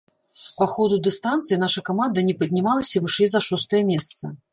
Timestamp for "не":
2.29-2.35